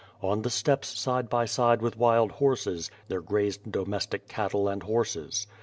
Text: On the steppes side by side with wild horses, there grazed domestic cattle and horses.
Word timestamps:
On 0.23 0.41
the 0.41 0.49
steppes 0.49 0.87
side 0.87 1.29
by 1.29 1.45
side 1.45 1.79
with 1.83 1.95
wild 1.95 2.31
horses, 2.31 2.89
there 3.07 3.21
grazed 3.21 3.71
domestic 3.71 4.27
cattle 4.27 4.67
and 4.67 4.81
horses. 4.81 5.45